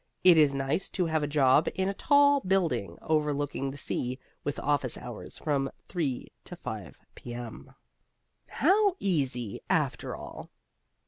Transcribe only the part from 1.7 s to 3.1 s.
in a tall building